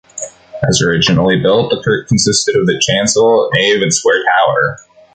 [0.67, 4.79] As originally built, the kirk consisted of the chancel, nave and square tower.